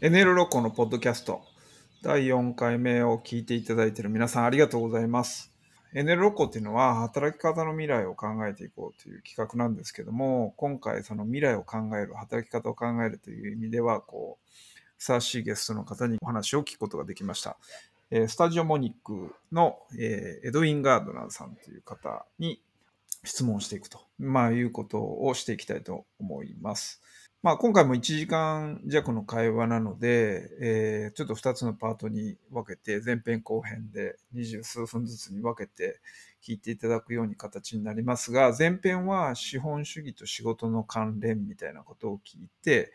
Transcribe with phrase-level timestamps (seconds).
[0.00, 1.42] エネルロコのポッドキャスト
[2.02, 5.52] 第4回目を聞いていただいている皆さんありがとうございます。
[5.92, 14.48] エネルロコっていうのは働き方の未来を考えていこうという企画なんですけども、今回その未来を考える、働き方を考えるという意味では、こう、
[14.98, 17.56] ふさわしいゲストの方にお話を聞くことができました。
[18.28, 22.62] スタジオモニックの、エドウィン・ガードナーさんという方に
[23.24, 27.02] 質問していくと、まあ、いうことをしていきたいと思います。
[27.40, 36.00] まあ、今回も1時間弱の会話なので、えーちょっと2つのパートに分けて、前編後編で20数分ずつに分けて
[36.42, 42.92] 聞いていただくように形になりますが、前編は資本主義と仕事の関連みたいなことを聞いて、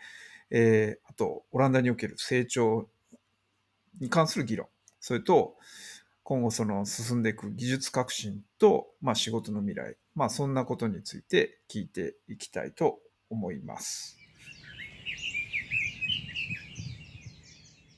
[0.51, 2.89] えーあと、オランダにおける成長
[3.99, 4.67] に関する議論、
[4.99, 5.55] それと、
[6.23, 12.99] 今後その進んでいく技術革新と、まあ、仕事の未来、まあ、そんなことについて聞いていきたいと
[13.29, 14.22] 思います。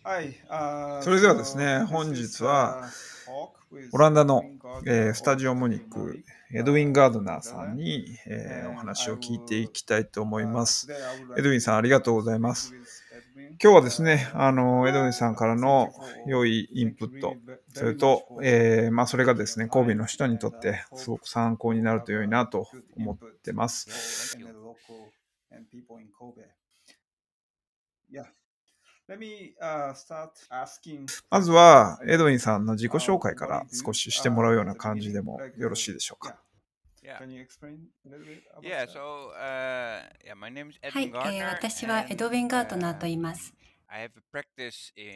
[0.05, 0.35] はい、
[1.03, 2.83] それではですね、本日は
[3.91, 4.43] オランダの、
[4.85, 10.87] えースタジオモニック、エドウィン・ガードナーさんに、えーお話を聞いていきたいと思います。
[11.37, 12.75] エドウィンさん、ありがとうございます。
[13.61, 15.91] 今日はですね、あの、エドウィンさんからの
[16.27, 17.35] 良いインプット、
[17.73, 24.37] それと、えーまあ、それがですね、神戸の人にとってすごく参考になると良いなと思ってます。
[29.07, 31.05] Let me, uh, start asking...
[31.29, 36.39] まずはエドウィンさんの自己紹介から少ししてもらうような感じでもよろしいでしょうか？
[37.07, 37.23] は
[41.31, 43.53] い、私はエドウィン・ガートナーと言います。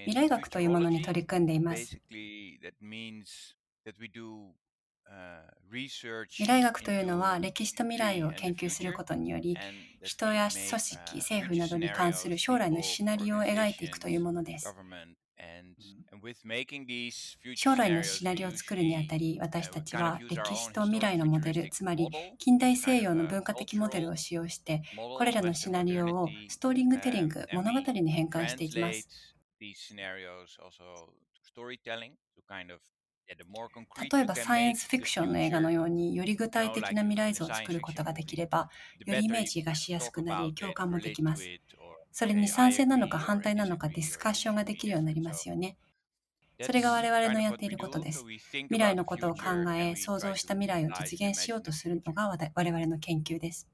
[0.05, 1.99] 未来学というものに取り組んでいます。
[5.71, 9.55] 未来学というのは歴史と未来を研究することにより
[10.01, 14.73] 人や組織政府などに関する将来のシナリオを描いていくというものです、
[17.55, 22.09] 将来のシナリオを作るにあたり私たちは歴史と未来のモデルつまり
[22.39, 24.81] 近代西洋の文化的モデルを使用して
[25.17, 29.07] これらのシナリオをストーリングテリング物語に変換していきます。
[34.11, 38.69] 例えばサイエンスフィクションの映画のようにより具体的な未来像を作ることができれば
[39.05, 41.47] よりイメージがしやすくなり共感もできます
[42.11, 45.77] それに賛成なのか反対なのかディスカッションができるようになりますよね。
[46.61, 48.25] それが我々のやっていることです。
[48.51, 49.43] 未来のことを考
[49.77, 53.69] え想像した未来を実現しようとするのが我々の研究です、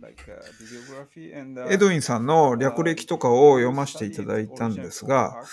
[0.00, 5.44] uh, エドウィンさんの略歴とかを読ませていただいたんですが、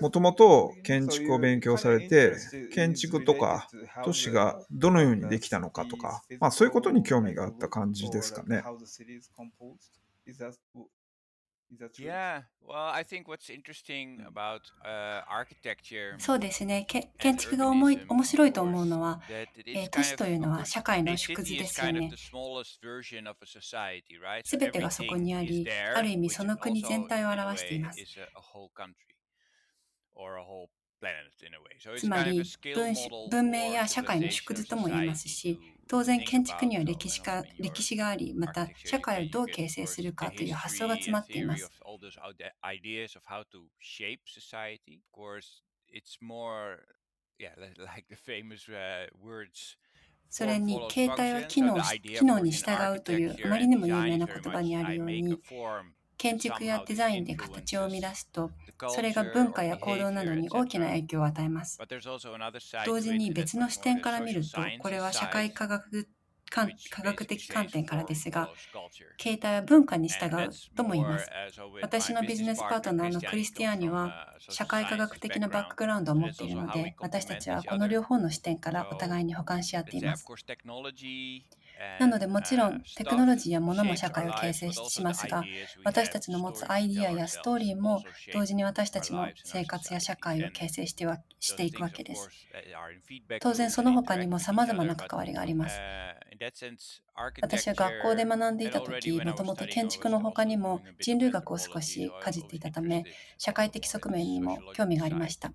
[0.00, 2.36] もともと建築を勉強されて、
[2.72, 3.68] 建築とか
[4.04, 8.62] 都市がどのようにできたのかとか、まあそういうことに興味があった感じですかね。
[16.18, 16.86] そうですね。
[16.86, 19.20] 建築が思い面白いと思うのは、
[19.72, 22.16] え、都市というのは社会の縮図ですよね。
[24.44, 28.08] すてがそこにあり、ある意味その国全体を表しています。
[31.96, 32.42] つまり
[32.74, 32.94] 分,
[33.30, 35.58] 文明や社会の縮図とも言えますし
[35.88, 41.70] 当然建築には歴史,か歴史がありまた社会をどう形成するかという発想が詰まっています。
[50.28, 55.36] それに携帯は機能,機能に従うというあまりにも有名な言葉にあるように。
[56.22, 58.52] 建築やデザインで形を生み出すと、
[58.86, 61.82] それが文化や行動などに大きな影響を与えます。
[62.84, 66.08] 同時に別の視点から見ると、これは社会科学
[66.48, 68.52] 科学的観点からですが、
[69.20, 71.32] 携帯は文化に従うとも言います。
[71.80, 74.14] 私のビジネスパートナーのクリスティアーニは
[74.48, 80.32] 社会科学的なバックグラウンドを持っているので、私たちはこの両方の視点からお互いに補完し合っています。
[81.98, 85.44] なので、もちろんテクノロジーや物も社会を形成しますが、
[85.84, 88.02] 私たちの持つアイディアやストーリーも
[88.32, 92.28] 同時に私たちの生活や社会を形成して,はしていくわけです。
[93.40, 95.80] 当然、その他にもさまざまな関わりがあります。
[97.40, 103.04] 私は学校で学んでいた時き、もともと建築の他にも人類学を少しかじっていたため、
[103.38, 105.52] 社会的側面にも興味がありました。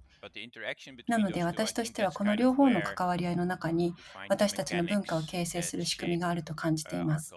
[1.08, 3.94] なので私としてはこの両方の関わり合いの中に
[4.30, 7.34] 私たちの文化を形成する仕組みがあると感じています。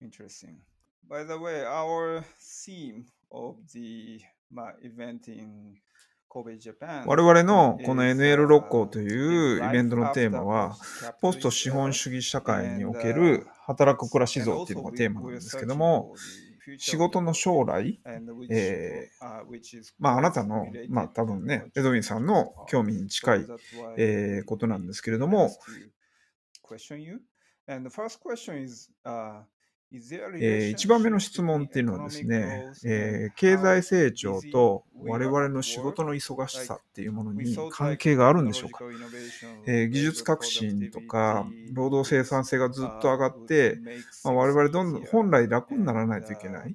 [0.00, 0.56] Interesting.
[1.08, 4.20] By the way, our theme of the
[4.82, 5.76] event in
[6.34, 10.76] 我々のこの NL 六甲というイベントのテーマは、
[11.20, 16.14] ポスト資本主義社会における働く暮らし像というのがテーマなんですけども、
[16.78, 18.00] 仕事の将来、
[18.50, 23.46] えー、まああなたの、まあ多分ね、エドウィンさんの興味に近い、
[23.96, 25.50] えー、ことなんですけれども、
[29.94, 38.84] えー、1番目の質問っていうのはですね、えー、経済成長と我々の仕事の忙しさっていうものに関係があるんでしょうか、
[39.66, 43.78] えー、技術革新とか労働生産性がずっと上がって、
[44.24, 46.74] まあ、我々どんどん本来楽にならないといけない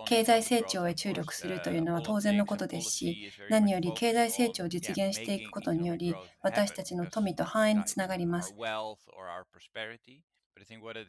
[0.05, 3.19] 経済成長へ注力するというのは当然のことですし、
[3.49, 8.57] 何より経済成長を実現していくことにより、私たちの富と繁栄につながります。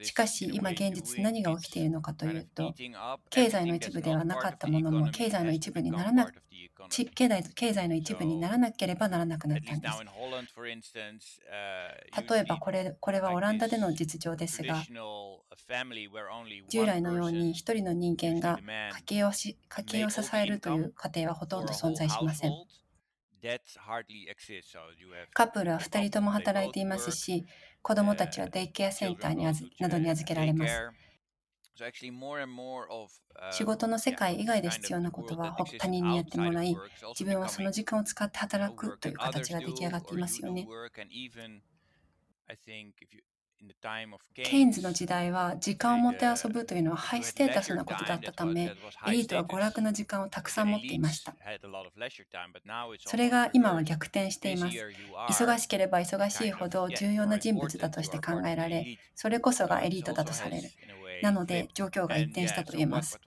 [0.02, 2.74] しかし今現実何が起きているのかというと
[3.30, 6.30] 経済の一部ではなかったものも経済の一部にならな
[6.90, 10.04] 経済経済の一部にならなければならなくなったんです。
[12.30, 14.84] 例えばこれこれはオランダでの実情ですが
[16.70, 22.52] 従来のように一人の人間が家計をし家計を支えるという家庭はほとんど存在しません。
[25.34, 27.46] カップルは2人とも働いていますし、
[27.82, 29.46] 子供たちはデイケアセンターに
[29.80, 30.74] などに預けられます。
[33.52, 36.76] 仕事の世界以外で必要なことは他人にやってもらい、
[37.10, 40.68] 自分はその時間を使って働くという形が出来上がっていますよね。
[44.44, 48.64] ケインズの時代は時間を持って遊ぶというのはハイステータスなことだったため、
[49.08, 51.36] エリートは娯楽の時間をたくさん持っていました。
[53.06, 54.78] それが今は逆転しています。
[55.30, 60.70] 忙しければ忙しいほど重要な人物だとして考えられ、それこそがエリートだとされる。
[61.22, 63.20] なので状況が一転したと言えます。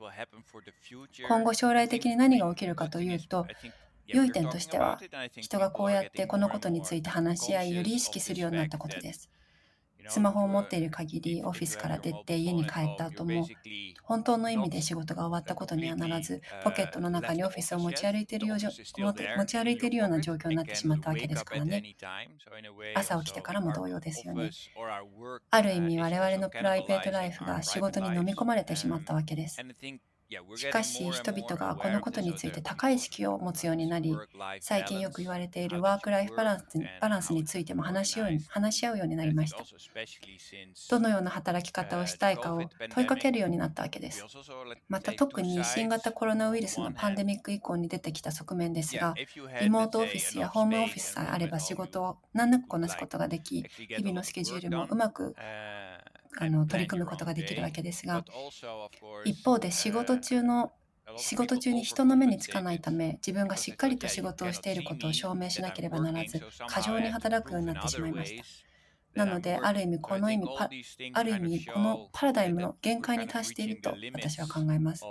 [1.29, 3.47] 今後将来的に何が起きるかというと、
[4.07, 5.01] 良い点としては、
[5.37, 9.31] 人がこうやってこのことについて話し合い、より意識するようになったことです。
[10.11, 13.47] スマホを持っている限りオフィスから出て家に帰った後も
[14.03, 21.95] 本当の意味で仕事が終わったことにはならずポケットの中にオフィスを持ち歩いているよう持ち歩いているような状況になってしまったわけですからね。
[22.95, 24.51] 朝起きてからも同様ですよね
[25.51, 29.61] ある意味我々のプライベートライフが仕事に飲み込まれてしまったわけです
[30.57, 34.17] しかし人々がこのことについて高い意識を持つようになり
[34.61, 36.65] 最近よく言われているワーク・ライフバランス
[37.01, 39.59] バランスについても話しよう話し合うようになりました。
[40.91, 42.63] どのような働き方をしたいかを
[42.95, 44.25] 問いかけるようになったわけです。
[44.89, 49.15] また特に新型コロナウイルスのパンデミック以降に出てきた側面ですが
[49.61, 55.35] リモートオフィスやホームオフィスさえあれば仕事を難なくこなすことができ日々のスケジュールもうまく
[56.39, 58.25] あの取り組むことができるわけですが
[59.25, 60.73] 一方で仕事中の
[61.17, 68.45] 仕事中に人の目につかないため自分がしっかりと仕事をしていることを証明しなければならず過剰に働くようになってしまいました。
[69.15, 70.47] なので、ある意味、この意味、
[71.15, 75.05] ある意味、このパラダイムの限界に達していると私は考えます。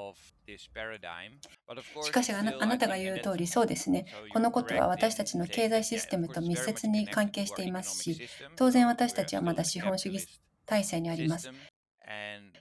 [2.04, 4.06] しかしあな、あなたが言う通り、そうですね。
[4.32, 8.22] このことは私たちの経済システムと密接に関係していますし、
[8.56, 10.26] 当然私たちはまだ資本主義
[10.70, 11.50] 体制にあります。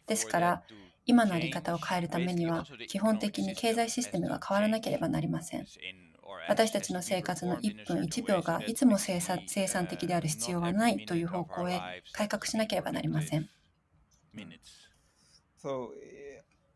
[0.06, 0.62] ですから、
[1.04, 5.66] 今の在り方を変えるためには、基本的に経済システムが変わらなければなりません。
[6.48, 11.80] 私たちの生活の1分1秒がいつも生産生産的である必要はないという方向へ
[12.12, 13.48] 改革しなければなりません。
[15.58, 15.90] So,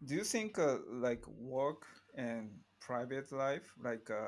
[0.04, 1.86] do you think uh, like work
[2.16, 2.50] and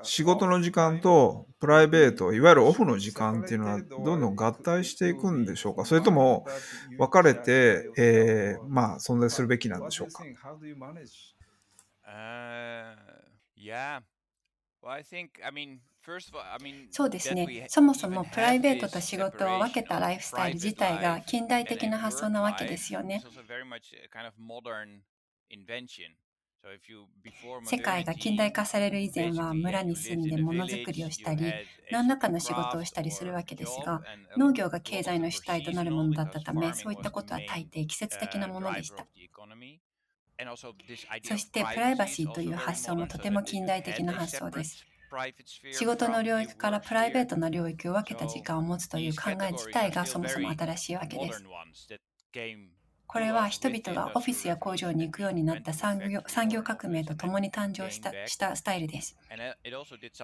[0.03, 5.85] 仕事の時間とプライベート、いわゆるオフの時間っていうのはどんどん合体していくんでしょうか？
[5.85, 6.47] それとも
[6.99, 10.25] 分かれて、えー、まあ存在するべきなんでしょうか？
[16.91, 17.67] そうですね。
[17.69, 23.23] そもそもプライベートと仕事を分けたライフスタイル自体が近代的な発想なわけですよね。
[27.64, 31.52] 世界が近代化される以前は村に住んでものづくりをしたり
[31.90, 34.02] 何らかの仕事をしたりするわけですが
[34.37, 39.06] 農業が経済の主体となるものだったためそういったことは大抵季節的なものでした。
[41.23, 44.85] そしてプライバシーという発想もとても近代的な発想です。
[45.73, 51.44] 仕事の領域からプライベートな領域を分けた時間を持つという考え自体がそもそも新しいわけです
[53.14, 59.16] これは人々がオフィスや工場に行くようになった産業産業革命とともに誕生したしたスタイルです。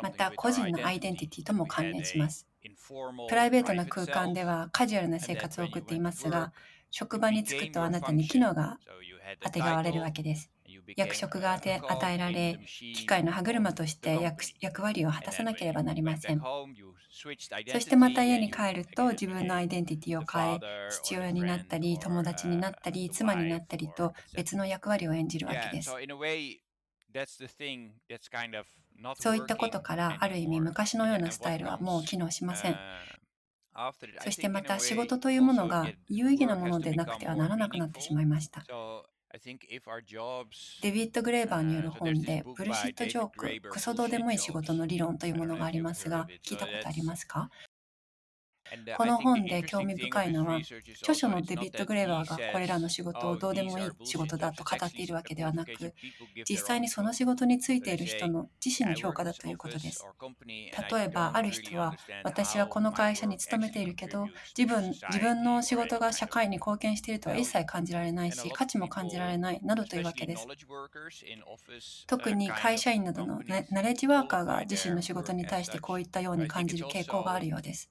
[0.03, 2.49] また、個人のアイデンティティとも関連します。
[3.29, 6.53] プライベートな空間ではカジュアルな生活を送っていますが、
[6.91, 8.81] 職場に就くとあなたに機能が
[9.45, 10.51] あてがわれるわけです。
[10.97, 12.61] 役職が与えられ、
[12.93, 16.47] 機械の歯車として役役割を果たさなければなりません。
[17.65, 26.03] そしてまた家に帰ると自分のアイデンティティを変え、父親になったり、友達になったり、妻になったりと別の役割を演じるわけです。
[29.15, 32.83] そういったことからある意味昔のようなスタイルはもう機能しません。
[34.19, 38.69] そしてまた仕事というものが有意義なものでなくてはならなくなってしまいました。
[40.81, 47.51] デビッド・グレーバーによる本で、ブルシット・ジョーク、クソどうでもいい仕事の理論というものがありますが、聞いたことありますか？
[48.93, 50.65] この本で興味深いのは、
[51.01, 55.95] 著書のデビッド・グレーバーがこれらの仕事をどうでもいい仕事だと語っているわけではなく、
[56.49, 60.09] 実際にその仕事についている人の自身の評価だということです。
[60.91, 70.49] 例えば、ある人は、私はこの会社に勤めているけど、自分自分の仕事が社会に貢献しているとは一切感じられないし、価値も感じられないなどというわけです。
[72.07, 77.91] 特に会社員などのナレッジワーカーが自身の仕事に対してこういったように感じる傾向があるようです。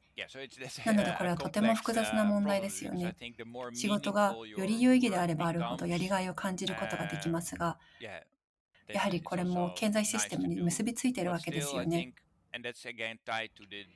[0.86, 3.16] なのでこれはとても複雑な問題ですよね。
[3.74, 7.78] 仕事がより有意義であればあるほどやりがいを感じることができますが、
[8.88, 12.14] やはりこれも経済システムに結びついているわけですよね。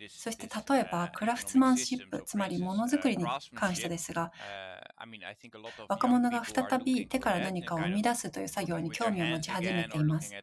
[0.09, 3.25] そして例えばクラフトマンシップ、つまりものづくりに
[3.55, 4.31] 関してですが、
[5.87, 10.37] 若者が再び手から何かを生み出すという作業に興味を持ち始めています。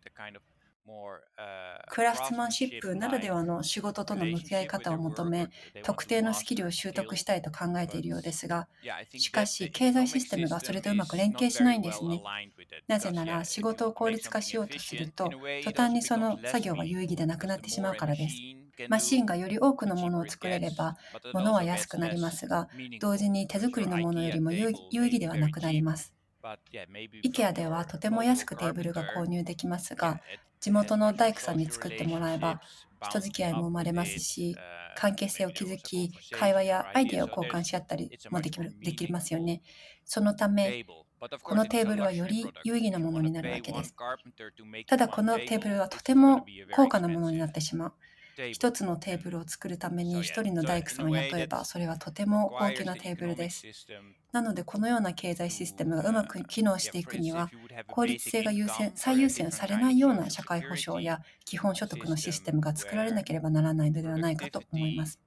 [1.90, 5.50] クラフトマンシップならではの仕事との向き合い方を求め、
[5.82, 8.68] 特定のスキルを習得したいと考えているようですが、
[9.16, 12.24] しかし、経済システムがそれとうまく連携しないんですね。
[12.88, 18.44] なぜなら、仕事を効率化しようとすると、途端にその作業は有意義でなくなってしまうからです。
[18.88, 20.96] マシンがより多くのものを作れれば、
[21.32, 22.68] 物は安くなりますが、
[23.00, 26.14] 同時に手作りのものよりも有意義ではなくなります。
[27.22, 30.20] IKEA ではとても安くテーブルが購入できますが、
[30.60, 32.60] 地元の大工さんに作ってもらえば
[33.02, 34.54] 人付き合いも生まれますし
[34.94, 39.62] 関係性を築き会話やアイデアを交換し合ったりもできるできますよね。
[40.04, 40.84] そのため
[41.42, 43.94] このテーブルはより有意義なものになるわけです。
[44.86, 46.44] ただこのテーブルはとても
[46.74, 47.92] 高価なものになってしまう
[48.50, 53.68] 一つのテーブルを作るために一人の大工さんを雇えばそれはとても高級なテーブルです。
[54.32, 57.52] なのでこのような経済システムがうまく機能していくには
[57.86, 65.20] 効率性が優先最優先されないような社会保障や基本所得のシステムが作られなければならないのではないかと思います。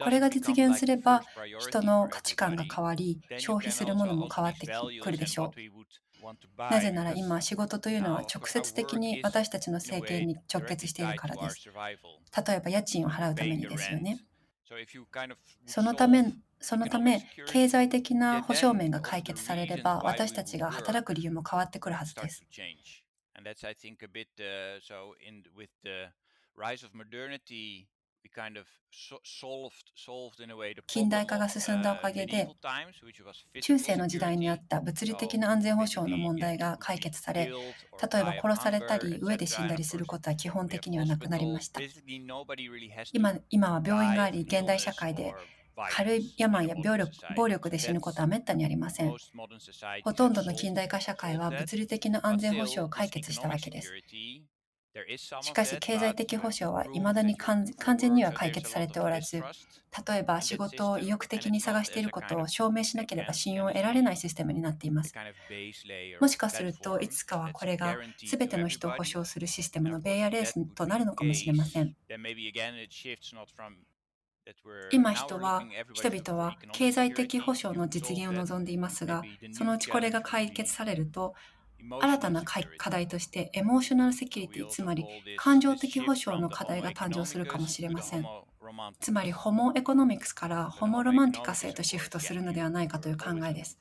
[0.00, 4.68] これが実現すれば人の価値観が変わり消費するものも変わって
[4.98, 5.60] くるでしょう。
[6.70, 11.68] なぜなら今仕事というのは直接的に私たちの生計に直結しているからです。
[12.46, 14.20] 例えば家賃を払うためにですよね。
[15.66, 22.44] そのためそのため経済的な保障面が解決されれば私たちが働く理由も変わってくるはずです。
[30.86, 32.48] 近代化が進んだおかげで
[33.62, 41.80] 中世の時代にあった物理的な安全保障の問題が解決され例えば殺されたり飢えで死んだりすることは基本的にはなくなりました
[43.12, 45.34] 今今は病院があり現代社会で
[45.88, 49.14] 軽い病や病力暴力で死ぬことはめったにありません。
[50.04, 53.92] ほとんどの近代化社会は物理的な安全保障を解決したわけです。
[55.42, 57.64] しかし経済的保障は未だに完
[57.96, 59.42] 全には解決されておらず
[60.08, 65.14] 例えば仕事を意欲的に探していることを証明しなければ信用を得られないシステムになっています。
[66.20, 67.96] もしかするといつかはこれが
[68.28, 71.94] 全ての人を保証するシステムのベイヤレースとなるのかもしれません。
[74.90, 81.34] 今人は人々は経済的保障の実現を望んでいますがそのうちこれが解決されると
[82.00, 85.04] 新たな課題としてエモーショナルセキュリティつまり
[85.36, 88.24] 感情的保障の課題が誕生するかもしれません。
[89.00, 93.78] つまりホモエコノミクスからホモロマンティカスへとシフトするのではないかという考えです。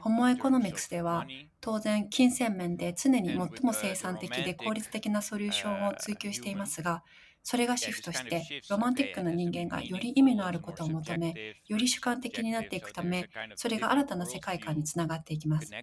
[0.00, 1.26] ホモエコノミクスでは
[1.60, 7.04] 当然金銭面で常に最も生産的で効率的なソリューションを追求していますが
[7.46, 11.38] それがシフトしてロマンティックな人間がより意味のあることを求め
[11.68, 15.76] より主観的になっていくためそれが新たな世界観につながっていきます。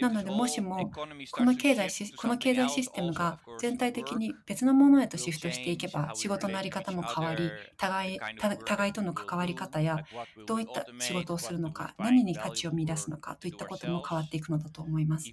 [0.00, 0.92] なので、もしも
[1.30, 8.24] この経済この経済システムが全体的に別のものへとシフトしていけば、仕事の在り方も変わり、互い
[8.64, 10.02] 互いとの関わり方や、
[10.44, 15.32] どういった仕事をするのか、何に価値を見出すのかといったことも変わっていくのだと思います。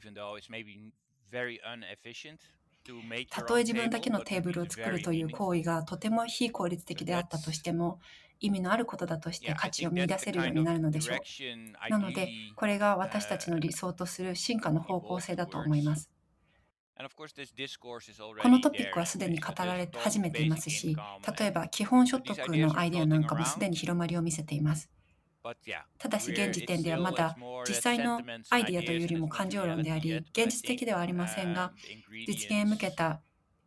[3.29, 7.99] たとえ自分だけのテーブルを作るという行為がとても非効率的であったとしても、
[8.39, 11.27] 意味のあることだとして価値を見出せるようになるのでしょ
[11.89, 11.93] う。
[11.93, 16.11] なので、これが私たちの理想とする進化の方向性だと思います。
[18.37, 20.99] このトピックはすでに語られ始めていますし、
[21.37, 24.89] 例えば基本所得のアイデアなんかもすでに広まりを見せています。
[25.97, 27.35] ただし現時点ではまだ
[27.67, 31.71] 実際のアイデアというよりも感情論であり、現実的ではありませんが、
[32.27, 33.21] 実現へ向けた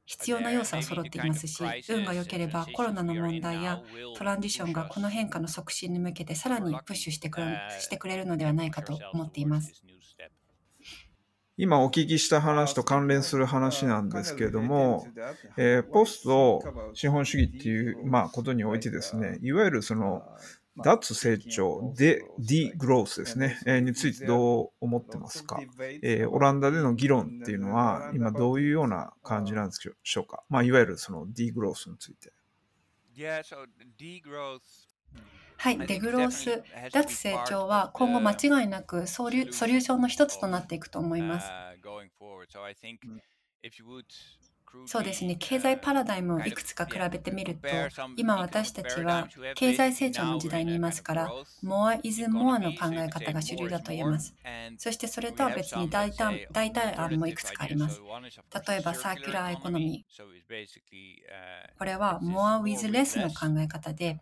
[0.05, 3.81] 必要な要素は揃っていますし、運が良ければコロナの問題や
[4.17, 9.83] トランジションがこの変化の促進に向けてさらにプッシュしてくれしてくれるのではないかと思っています。
[11.59, 15.07] 今お聞きした話と関連する話なんですけれども、
[15.57, 16.63] えー、ポスト
[16.95, 20.23] 資本主義っていう、まあ、ことにおいてですね、いわゆるその
[20.77, 21.93] 脱成長。
[21.97, 25.61] で、ディグロースですね、えー、についてどう思ってますか、
[26.03, 30.27] えー、オランダでの議論っていうのは、今どういうような感じなんでしょう？
[30.27, 32.33] か、まあ、いわゆるそのディグロースについて。
[35.59, 41.47] はい、デグロース、脱成長は今後間違いなくソリューションの一つとなっていくと思います。
[44.87, 47.69] そうですね、経済パラダイムをいくつか比べてみると、
[48.17, 54.35] 今私たちは経済成長の時代にいますから、more is more の考え方が主流だと言えます。
[54.79, 58.01] そしてそれとは別に代替代替案もいくつかあります。
[58.67, 61.79] 例えばサーキュラーエコノミー。
[61.79, 64.21] これは more with less の考え方で、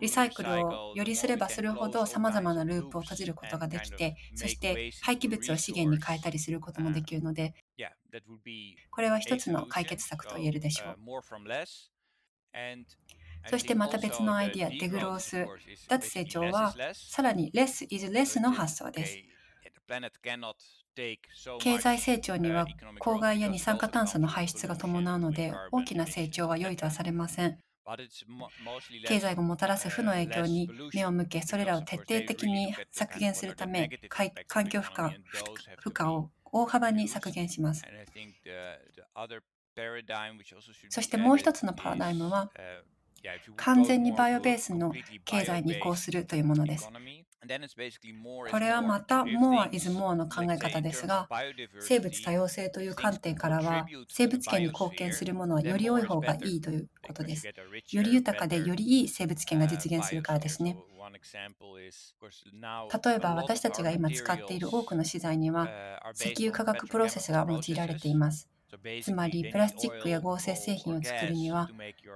[0.00, 7.54] リサイクルをよりすればするほど様々なループを閉じることができて、そして廃棄物を資源に変えたりすることもできるので、
[8.90, 10.96] これは一つの解決策と言えるでしょう。
[13.50, 15.46] そしてまた別のアイディア、デグロース、
[15.88, 19.18] 脱成長はさらに less is less の発想です。
[21.60, 22.66] 経済成長には
[23.00, 27.58] 公害や二酸化炭素の排出が伴うので大きな成長は良いとはされません。
[29.06, 33.90] 経済がもたらす負の影響に目を向け、それらを徹底的に削減するため、
[34.46, 35.10] 環境負荷
[35.82, 37.82] 負荷を大幅に削減します。
[40.88, 42.48] そしてもう一つのパラダイムは、
[43.56, 44.92] 完全にバイオベースの
[45.24, 46.88] 経済に移行するというものです。
[48.46, 51.30] これはまた More is More の考え方ですが、
[51.78, 57.50] 生物多様性という観点からは、生物圏に貢献するものはより多い方がいいということです。
[57.90, 60.80] より豊かでよりいい生物圏が実現するからですね。
[63.04, 65.74] 例えば私たちが今使っている多くの資材には
[66.14, 68.48] 石油化学プロセスが用いられています。
[69.00, 71.72] つまりプラスチックや合成製品を作るには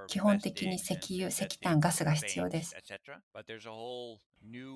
[0.06, 2.78] 基本的に石油、石炭、ガスが必要です。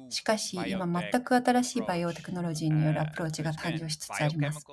[0.09, 4.69] しかし今全く新しいバイオテクノロジーによるアプローチが誕生しつつあります。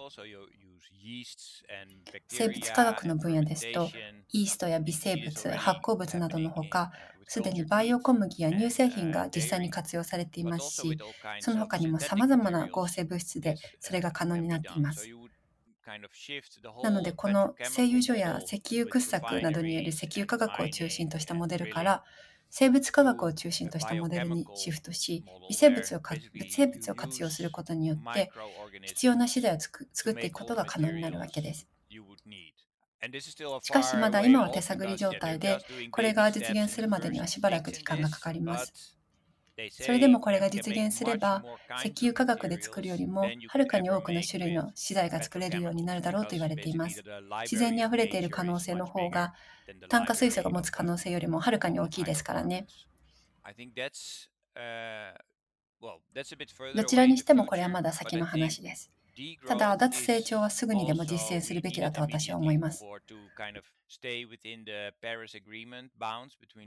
[2.30, 3.92] 生物科学の分野ですと、
[4.32, 6.92] イーストや微生物、発酵物などのほか、
[7.28, 10.98] すでにバイオ小麦や乳製品が実際に活用されていますし、
[11.40, 15.12] その他にも様々な合成物質でそれが可能になっています。
[16.82, 22.04] なので、この製油所や石油掘削などによる石油化学を中心としたモデルから、
[22.50, 26.02] 生物科学を中心としたモデルにシフトし、微生物を
[26.36, 28.32] 微生物を活用することによって、
[28.86, 31.68] 必要な資材を作っていくことが可能になるわけです。
[33.62, 38.76] しかしまだ今は手探り状態で、これが実現するまでにはしばらく時間がかかります。
[39.72, 41.44] それでもこれが実現すれば、
[41.84, 47.04] 石油化学で作るよりもはるかに多くの種類の資材が作れるようになるだろうと言われています。
[47.44, 49.34] 自然にあふれている可能性の方が、
[49.90, 52.68] 炭化水素が持つ可能性よりもはるかに大きいですからね。
[56.76, 58.92] どちらにしてもこれはまだ先の話です。
[59.48, 62.86] ただ、脱成長はすぐにでも実践するべきだと私は思います。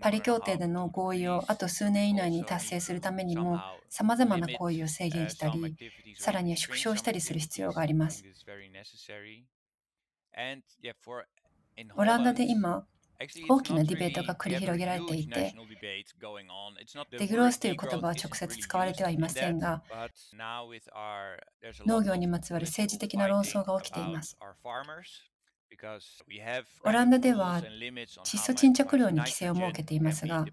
[0.00, 5.76] パリ協定での合意をあと数年以内に達成するためにも、さまざまな行為を制限したり、
[6.18, 8.24] さらには縮小したりする必要があります。
[11.96, 12.86] オランダで今、
[13.48, 15.54] 大きなディベートが繰り広げられていて、
[17.18, 19.82] デグロースという言葉は直接使われてはいませんが、
[21.86, 24.36] 農業にまつわる政治的な論争が起きています。
[26.84, 27.62] オランダでは
[28.24, 30.44] 窒素沈着量に規制を設けていますが、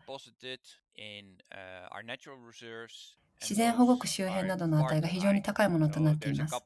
[3.42, 6.64] 自然保護区周辺などの値が非常に高いものとなっています。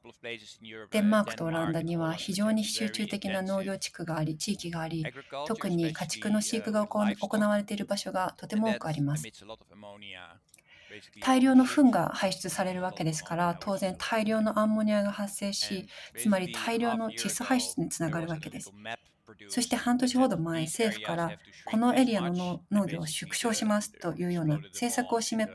[0.91, 5.11] デンマークとオランダには非常に集中的な農業地区があり、地域があり、
[5.43, 9.29] 特に家畜の飼育が行われている場所がとても多くあります。
[11.19, 18.73] 大量の糞が排出されるわけですから、当然大量のアンモニアが発生し、つまり大量の窒素排出につながるわけです。
[19.49, 25.47] そして半年ほど前、政府からこのエリアの農業を縮小しますというような政策を示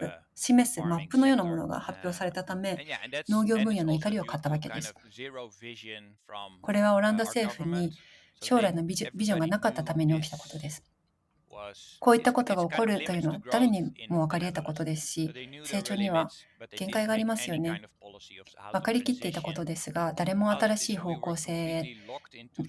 [0.64, 2.86] すマップのようなものが発表されたため、
[3.28, 4.94] 農業分野の怒りを買ったわけです。
[6.60, 7.92] これはオランダ政府に
[8.40, 10.84] 将来のビジョンがなかったために起きたことです。
[12.00, 16.30] こういったことが起こるというのは誰にも分かり得たことですし、成長には
[16.76, 17.82] 限界がありますよね。
[18.72, 21.96] 分かりきっていたことですが、誰も新しい方向性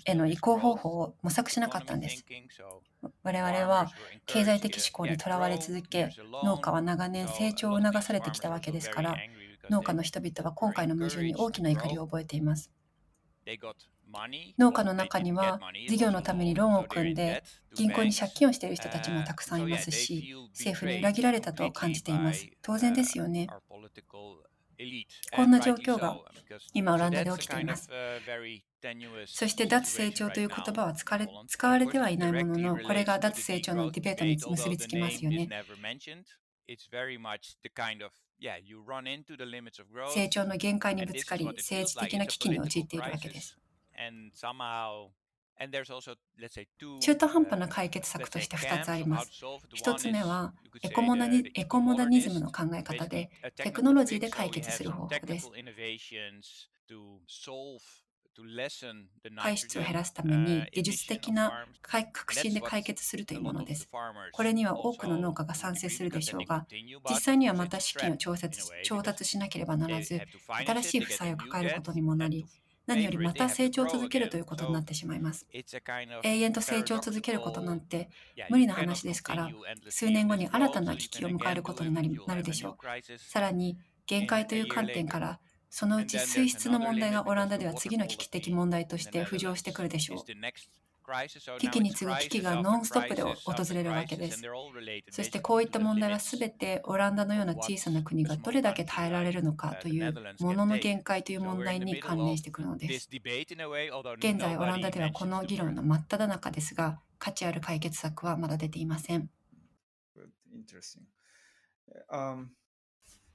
[0.05, 2.25] への移行方法を模索しなかったんです。
[3.23, 3.89] 我々は
[4.25, 6.09] 経済的思考にとらわれ続け、
[6.43, 9.15] 農家は長年成長を促されてきたわけですから、
[9.69, 12.71] 農家の人々は今回の矛盾に大きな怒りを覚えています。
[14.57, 17.43] 農家の中には事業のためにローンを組んで
[17.75, 19.91] 銀行に借金をしている人たちもたくさんいます。
[19.91, 22.47] し政府に裏切られたと感じています。
[22.61, 23.47] 当然ですよね。
[25.35, 26.17] こんな状況が
[26.73, 27.89] 今オランダで起きています。
[29.27, 35.49] そして脱成長という言葉は使われ使われてはいないもののこれが脱成長のディベートに結びつきますよね。
[40.13, 43.57] 成長の限界にぶつかり政治的な危機に陥っているわけです
[47.01, 49.43] 中途半端な解決策として2つあります。
[49.75, 55.51] 1つ目はエコモダニエコモダニズムの考え方で、テクノロジーで解決する方法です。
[59.35, 63.89] 排出を減らすために技術的な革新で解決するというものです。
[64.31, 66.65] これには多くの農家が賛成するでしょうが、
[67.09, 70.21] 実際にはまた資金を調節調達しなければならず、
[70.65, 72.45] 新しい負債を抱えることにもなり、
[72.89, 75.45] 何よりまた成長を続けるということになってしまいます。
[76.23, 78.09] 永遠と成長を続けることなんて
[78.49, 79.49] 無理な話ですから、
[79.89, 83.19] 数年後に新たな危機を迎えることになりなるでしょう。
[83.19, 90.17] さらに、限界という観点から、そのうち水質の問題がオランダでは次の危機的問題として浮上してくるでしょう。
[91.59, 93.35] 危機に次ぐ危機がノンストップで訪
[93.73, 94.41] れるわけです。
[95.11, 103.09] そしてこういった問題は全てオランダのような小さな国がどれだけ耐えられるのかというものの限界という問題に関連してくるのです。
[104.17, 109.29] 現在オランダではこの議論の真っ只中ですが、価値ある解決策はまだ出ていません。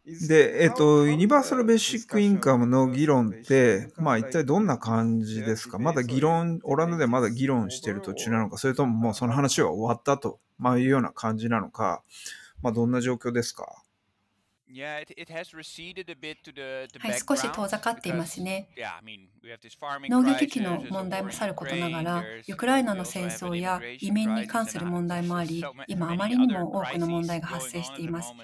[0.06, 5.78] で、えっと、ユニバーサルベーシックインカムの議論って、まあ一体どんな感じですか？
[5.78, 12.02] まだ議論、オランダでまだ議論してる途中なのか、それとももうその話は終わったと、まあいうような感じなのか、
[12.60, 13.62] まあどんな状況ですか？
[13.62, 15.06] はい、
[17.26, 18.68] 少し遠ざかっていますね。
[20.10, 28.34] 農業危機の問題もさることながら、ウクライナの戦争や移民に関する問題もあり、今あまりにも多くの問題が発生しています。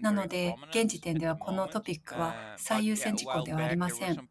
[0.00, 4.28] なので、現時点ではこのトピックは最優先事項ではありません。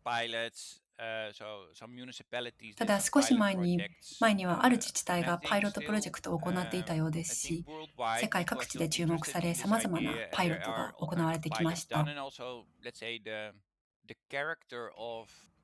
[2.76, 7.66] ただ少し前に前にはある自治体がパイロットプロジェクトを行っていたようですし、
[8.20, 12.10] 世界各地で注目され、さまざまなパイロットが行われてきました。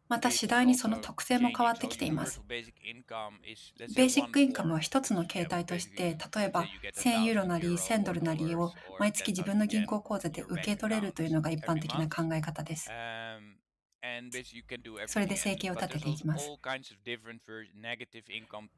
[0.09, 2.41] また次第にその特性も変わってきています。
[3.93, 12.95] ベーシックインカムは一つの形態として、例えば1000ユーロなり1000ドルなりを毎月自分の銀行口座で受け取れるというのが一般的な考え方です。
[15.05, 16.53] それで生計を立てていきます。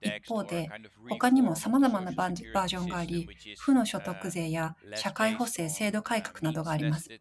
[0.01, 0.73] 一方で、
[1.07, 2.33] 他にもさまざまなバー
[2.67, 7.11] ジョンがあり、負の所得税や社会保障制度改革などがあります。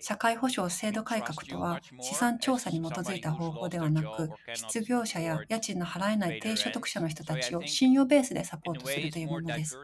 [0.00, 9.76] 社会保障制度改革とは資産調査に基づいた方法ではなく失業者や家賃の払えない低所得者の人たちを信用ベースでサポートするというものです。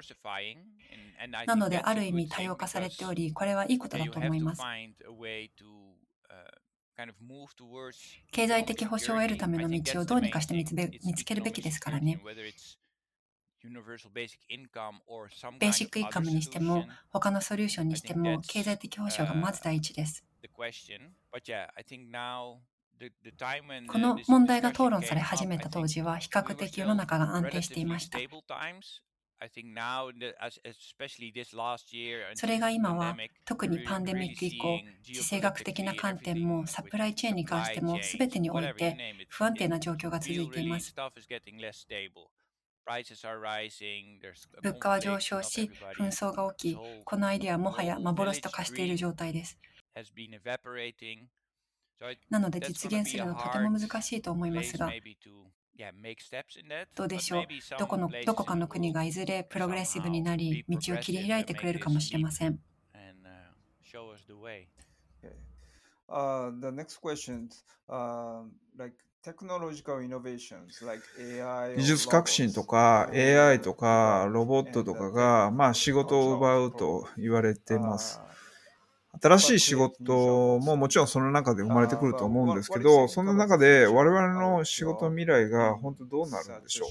[1.47, 4.63] なのである意味多様化されておりこれはいいことだと思います。
[8.33, 12.21] 経済的保障を得るための道をどうにかして見つけるべきですからね。
[15.59, 20.25] ベーシックインカムにしても、他のソリューションにしても、経済的保障がまず第一です。
[23.89, 28.23] この問題が討論され始めた当時は、比較的世の中が安定していました。
[32.35, 40.97] それが今は特にパンデミック以降、地政学的な観点もサプライチェーンに関しても全てにおいて不安定な状況が続いています。
[44.63, 49.59] 物価は上昇し、紛争が起き、このアイデアはもはや幻と化している状態です。
[52.31, 54.93] なので実現するのはとても難しいと思いますが、
[56.95, 57.47] どうでしょう？
[57.79, 62.59] どこのどこかの国がいずれプログレッシブになり、道を切り開いてくれるかもしれません。
[66.09, 67.49] Uh, the next question,
[67.89, 68.45] uh,
[68.77, 68.95] like
[71.77, 78.21] 技術革新とか AI とかロボットとかが、まあ、仕事を奪うと言われてます。
[79.19, 86.85] 新しい仕事ももちろんその中で生まれてくると思うんですけど、その中で我々の仕事未来が本当どうなるんでしょ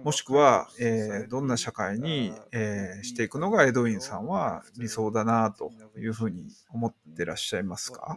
[0.00, 0.04] う？
[0.04, 8.16] もしくは、えー、どんな社会に、えー、していくのがエドウィンさんは理想だなというふうに思ってらっしゃいますか？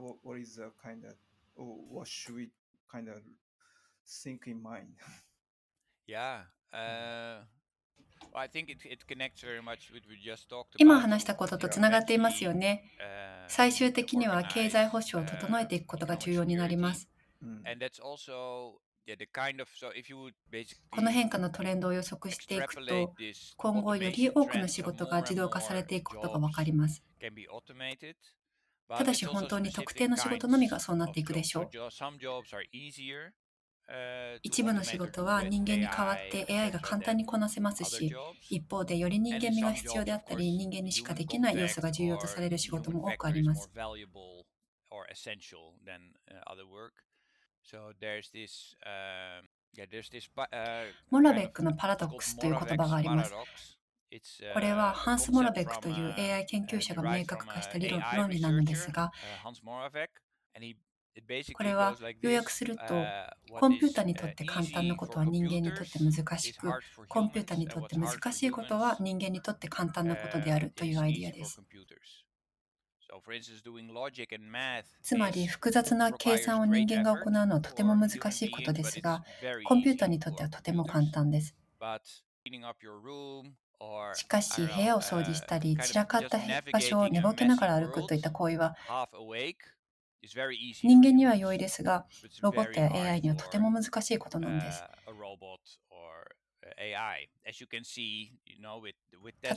[2.94, 3.18] Kind of
[4.24, 4.96] think in mind.
[6.08, 6.44] yeah.
[6.72, 7.44] Uh,
[10.78, 12.84] 今話したこととつながっていますよね。
[13.48, 17.10] 最終的には経済保障を整えていくことが重要になります。
[20.90, 23.14] この変化のトレンドを予測していくと、
[23.58, 27.04] 今後より多くの仕事が自動化されていくことが分かります。
[28.98, 31.70] ただし本当に特定の仕事のみがそうなっていくでしょう。
[34.42, 38.14] 一部の仕事は人間に代わって AI が簡単にこなせますし、
[38.50, 43.70] 一方でより人間味が必要であったり、人間にしかできない要素が重要とされる仕事も多くあります。
[51.10, 53.34] モラベックのパラドックスという言葉があります。
[54.54, 59.12] これはハンス・モラベックという AI 研究者が明確化した理論論理なのですが、
[61.54, 63.16] これは要約すると、
[63.60, 66.76] コンピュータにとって簡単なことは人間にとって難しく、
[67.08, 71.62] コンピュータにとって難しいことは人間にとって簡単なことであるというアイディアです。
[75.04, 79.24] つまり複雑な計算を人間が行うのはとても難しいことですが、
[79.66, 81.56] コンピュータにとってはとても簡単です。
[84.14, 86.40] しかし、部屋を掃除したり、散らかった
[86.72, 88.76] 場所を寝ぼけながら歩くといった行為は、
[90.84, 92.06] 人間には容易ですが、
[92.40, 94.86] ロボットや AI にはとても難しいことなんです。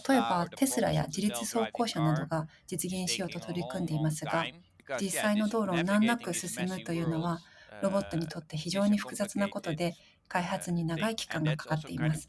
[0.09, 4.51] 例えば、テスラや自律走行車などが実現しようと取り組んでいますが、
[4.97, 7.43] 実際の道路を難なく進むというのは、
[7.81, 9.97] ロボットにとって非常に複雑なことで、
[10.29, 12.29] 開発に長い期間がかかっています。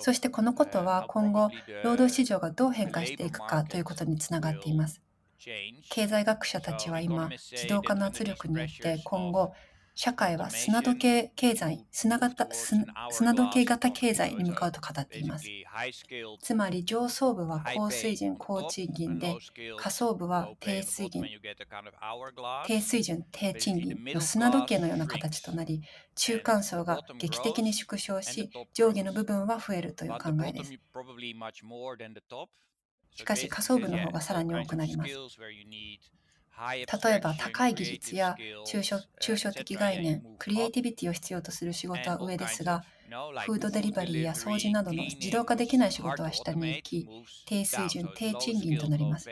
[0.00, 1.50] そしてこのことは今後、
[1.82, 5.00] 労働市場がどう変化していくかということにつながっています。
[5.90, 9.52] 経済学者たちは今、自動化の圧力によって今後、
[9.98, 12.48] 社会は砂時計経済、砂型
[13.08, 15.52] 砂時計型経済に向かうと語っています。
[16.40, 19.42] つまり上層部は高水準、高賃金で、
[19.76, 21.30] 下層部は低水準、
[22.62, 25.82] 低水準、低賃金の砂時計のような形となり、
[26.14, 30.76] 中間層が劇的に縮小し、上下の部分は増えるという考えです。
[33.16, 35.22] しかし、下層部の方がさらに多くなります。
[36.58, 42.84] 例えば高い技術や抽象抽象的概念、クリエイティビティを必要とする仕事は上ですが、
[43.46, 47.08] フードデリバリーや掃除などの自動化できない仕事は下に行き、
[47.46, 49.30] 低水準、低賃金となります。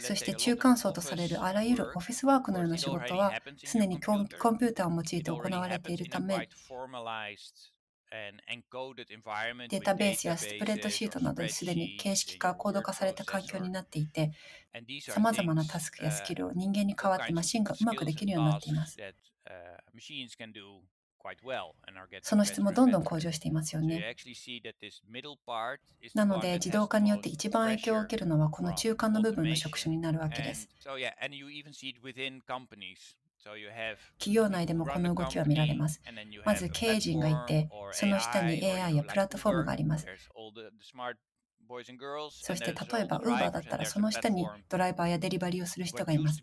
[0.00, 3.32] そして中間層とされるあらゆるオフィスワークのような仕事は
[3.70, 6.48] 常にコンピューターを用いて行われているため、
[9.68, 14.32] データベースやスプレッドシートなどですでに形式化、コード化された環境になっていて、
[15.02, 18.96] さまざまなタスクやスキルを人間に代わってマシンがうまくできるようになっています。
[22.22, 24.04] その質もどんどん向上していますよね。
[26.14, 30.68] なので、自動化によって一番影響を受けるのはこの中間の部分の職種になるわけです。
[34.18, 36.00] 企業内でもこの動きは見られます。
[36.44, 40.06] まず経営陣がいて、その下に AI やプラットフォームがあります。
[42.30, 46.42] そして例えば Uber だったらその下にドライバーやデリバリーをする人がいます。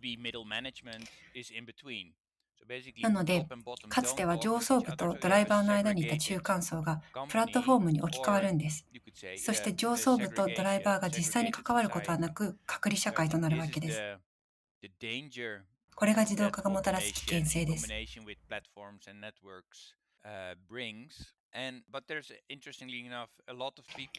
[3.01, 3.47] なので、
[3.89, 8.85] かつては上層部とドライバーの間にいた中間層がプラットフォームに置き換わるんです。
[9.37, 14.01] そして上層部とドライバーが実際に関わることはなく、隔離社会となるわけです。
[15.95, 17.87] これが自動化がもたらす危険性です。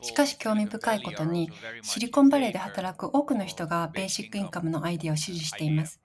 [0.03, 1.51] しかし興味深いことに、
[1.83, 6.01] シリコンバレーで働く多くの人がベーシックインカムのアイデアを支持しています。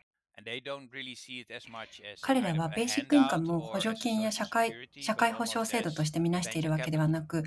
[2.22, 7.44] 彼らはベーシックインカムを補助金や社会社会保障制度としてみなしているわけではなく、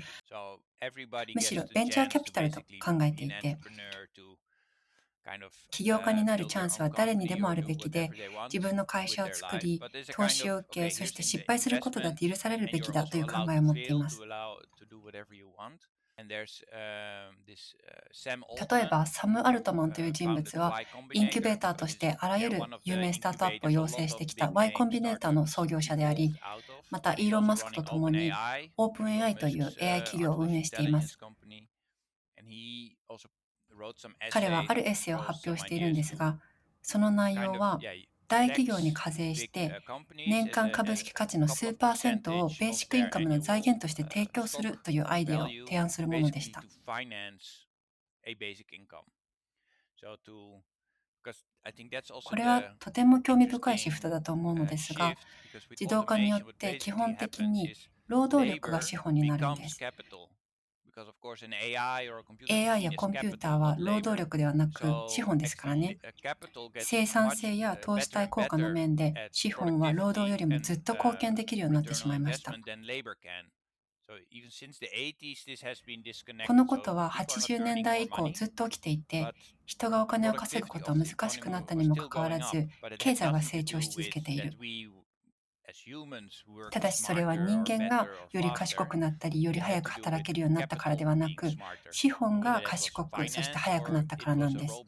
[1.35, 3.57] むしろベンチャーキャピタルと考えていて、
[5.71, 8.13] 起業家になるチャンスは誰にでもあるべきで、
[8.51, 14.25] 自分の会社を作り、投資を受け、そして失敗することだって許されるべきだという考えを持っています。
[18.69, 20.75] 例えば、サム・アルトマンという人物は、
[21.11, 26.39] インキュベーターとしてあらゆる有名スタートアップを養成してきた Y コンビネーターの創業者であり、
[26.89, 28.39] また、イーロン・マスクと共に、
[28.77, 31.19] オープン AI という AI 企業を運営しています。
[34.29, 36.39] 彼はあるエッセイを発表しているんですが、
[36.81, 37.85] その内容は、
[38.27, 39.79] 大企業に課税して
[40.25, 46.65] 年間株式価値の数パーセントをベーシックインカムの財源として提供するというアイデアを提案するものでした。
[52.23, 55.17] これはとても興味深いシフトだと思うのですが、
[55.79, 57.73] 自動化によって基本的に
[58.07, 59.83] 労働力が資本になるんです。
[62.49, 65.97] AI やコンピューターは労働力ではなく資本ですからね。
[66.79, 72.53] 生産性や投資対効果の面で資本は労働よりもずっと貢献できるようになってしまいました。
[76.47, 79.33] このことは80年代以降ずっと起きていて、
[79.65, 84.55] 人がお金を稼ぐことは難しくなったにもかかわらず、経済は成長し続けている。
[86.71, 91.47] ただしそれは人間がより賢くなったりより早く働けるようになったからではなく
[91.91, 94.83] 資本が賢くそして早くなったからなんです。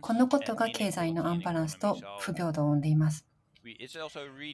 [0.00, 3.24] このことが経済のアンバランスと不平等を生んでいます。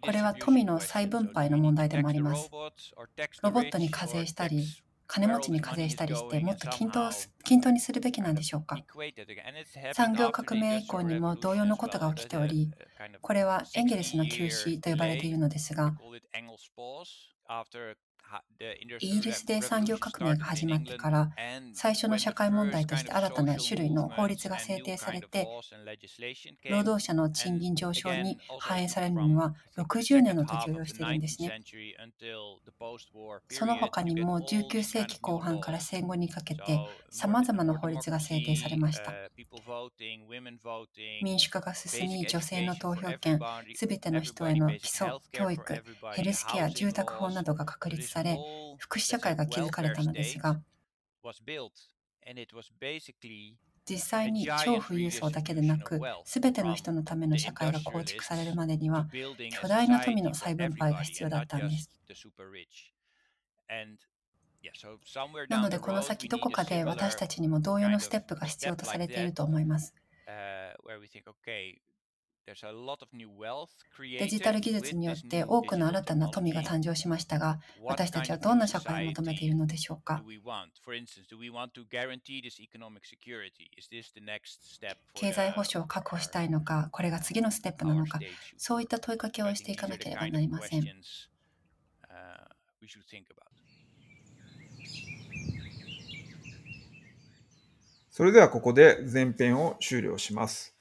[0.02, 2.50] これは富の再分配の問題でもあります。
[3.42, 4.66] ロボットに課税したり、
[5.06, 7.10] 金持ちに課税したりしてもっと均等
[7.44, 8.76] 均等にするべきなんでしょうか？
[9.94, 12.70] 産業革命以降にも同様のことが起きており
[13.20, 15.94] これはエンゲルスの休止と呼ばれているのですが
[19.00, 21.30] イギリスで産業革命が始まってから
[21.74, 25.46] 最初の社会問題として新たな種類の法律が制定されて
[26.70, 31.60] 労働者の賃金上昇に反映されるには60年の時を要しているんですね。
[33.50, 39.12] その他にも19世紀後半から戦後にかけてさまざまな法律が制定されました。
[41.22, 43.38] 民主化が進み女性の投票権、
[43.74, 45.82] すべての人への基礎、教育、
[46.14, 48.38] ヘルスケア、住宅法などが確立され、
[48.78, 50.62] 福祉社会が築かれたのですが、
[53.88, 59.06] 実際に超富裕層だけでなく、すべての人のための社会が構築されるまでには、
[59.60, 61.90] 巨大な富の再分配が必要だったんです。
[65.48, 69.94] なので、この先どこかで私たちにも同様のステップが必要とされていると思います。
[74.18, 80.22] デジタル技術によって多くの新たな富が誕生しましたが、私たちはどんな社会を求めているのでしょうか？
[85.14, 88.20] 経済保障を確保したいのか、これが次のステップなのか、
[88.56, 90.84] そういった問いかけをしていかなければなりません。
[98.12, 100.75] それではここで前編を終了します。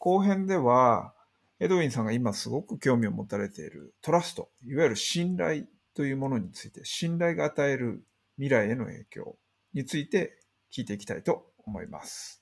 [0.00, 1.12] 後編では、
[1.60, 8.02] エドウィンさんが今すごく興味を持たれているトラスト、いわゆる信頼というものについて、信頼が与える
[8.36, 9.36] 未来への影響
[9.74, 10.40] について
[10.74, 12.39] 聞いていきたいと思います。